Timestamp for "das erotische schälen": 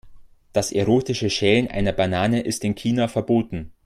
0.51-1.67